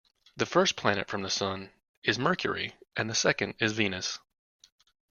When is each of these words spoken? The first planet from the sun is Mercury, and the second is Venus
The 0.35 0.47
first 0.47 0.75
planet 0.77 1.07
from 1.09 1.21
the 1.21 1.29
sun 1.29 1.69
is 2.03 2.17
Mercury, 2.17 2.75
and 2.97 3.07
the 3.07 3.13
second 3.13 3.53
is 3.59 3.73
Venus 3.73 4.17